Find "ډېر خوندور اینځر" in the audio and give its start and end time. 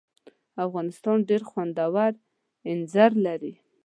1.29-3.11